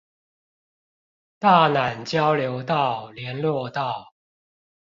[1.37, 4.15] 大湳交流道聯絡道